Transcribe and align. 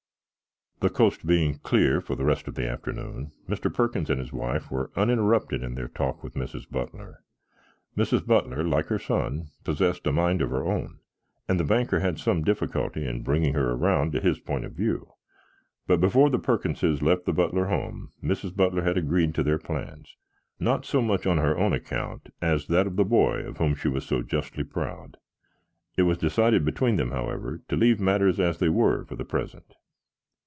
The 0.83 0.89
coast 0.89 1.27
being 1.27 1.59
clear 1.59 2.01
for 2.01 2.15
the 2.15 2.25
rest 2.25 2.47
of 2.47 2.55
the 2.55 2.67
afternoon, 2.67 3.33
Mr. 3.47 3.71
Perkins 3.71 4.09
and 4.09 4.19
his 4.19 4.33
wife 4.33 4.71
were 4.71 4.89
uninterrupted 4.95 5.61
in 5.61 5.75
their 5.75 5.87
talk 5.87 6.23
with 6.23 6.33
Mrs. 6.33 6.67
Butler. 6.67 7.23
Mrs. 7.95 8.25
Butler, 8.25 8.63
like 8.63 8.87
her 8.87 8.97
son, 8.97 9.49
possessed 9.63 10.07
a 10.07 10.11
mind 10.11 10.41
of 10.41 10.49
her 10.49 10.65
own, 10.65 10.97
and 11.47 11.59
the 11.59 11.63
banker 11.63 11.99
had 11.99 12.17
some 12.17 12.41
difficulty 12.43 13.05
in 13.07 13.21
bringing 13.21 13.53
her 13.53 13.73
around 13.73 14.13
to 14.13 14.19
his 14.19 14.39
point 14.39 14.65
of 14.65 14.71
view, 14.73 15.13
but 15.85 16.01
before 16.01 16.31
the 16.31 16.39
Perkinses 16.39 17.03
left 17.03 17.25
the 17.27 17.31
Butler 17.33 17.65
home 17.67 18.11
Mrs. 18.23 18.55
Butler 18.55 18.81
had 18.81 18.97
agreed 18.97 19.35
to 19.35 19.43
their 19.43 19.59
plans, 19.59 20.15
not 20.59 20.83
so 20.83 20.99
much 20.99 21.27
on 21.27 21.37
her 21.37 21.55
own 21.59 21.73
account 21.73 22.33
as 22.41 22.65
that 22.69 22.87
of 22.87 22.95
the 22.95 23.05
boy 23.05 23.41
of 23.45 23.57
whom 23.57 23.75
she 23.75 23.87
was 23.87 24.03
so 24.03 24.23
justly 24.23 24.63
proud. 24.63 25.17
It 25.95 26.03
was 26.03 26.17
decided 26.17 26.65
between 26.65 26.95
them, 26.95 27.11
however, 27.11 27.61
to 27.67 27.75
leave 27.75 27.99
matters 28.01 28.39
as 28.39 28.57
they 28.57 28.69
were 28.69 29.05
for 29.05 29.15
the 29.15 29.23
present. 29.25 29.75